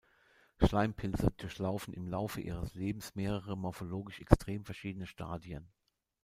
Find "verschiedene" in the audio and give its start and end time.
4.65-5.05